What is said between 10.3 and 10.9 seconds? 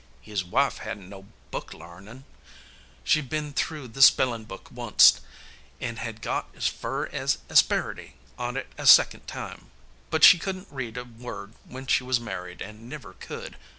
couldn't